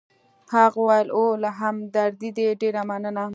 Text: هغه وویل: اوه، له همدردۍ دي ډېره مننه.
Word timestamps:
هغه 0.53 0.77
وویل: 0.81 1.07
اوه، 1.17 1.39
له 1.43 1.49
همدردۍ 1.59 2.29
دي 2.37 2.47
ډېره 2.61 2.81
مننه. 2.89 3.25